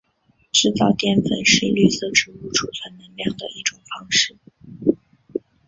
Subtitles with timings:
[0.51, 4.35] 制造淀粉是绿色植物贮存能量的一种方式。